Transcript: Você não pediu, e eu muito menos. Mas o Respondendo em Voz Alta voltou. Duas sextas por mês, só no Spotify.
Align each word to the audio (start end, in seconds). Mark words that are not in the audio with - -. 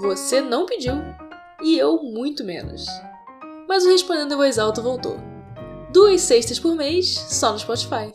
Você 0.00 0.40
não 0.40 0.64
pediu, 0.64 0.94
e 1.62 1.76
eu 1.76 2.02
muito 2.02 2.42
menos. 2.42 2.86
Mas 3.68 3.84
o 3.84 3.90
Respondendo 3.90 4.32
em 4.32 4.36
Voz 4.36 4.58
Alta 4.58 4.80
voltou. 4.80 5.18
Duas 5.92 6.22
sextas 6.22 6.58
por 6.58 6.74
mês, 6.74 7.06
só 7.08 7.52
no 7.52 7.58
Spotify. 7.58 8.10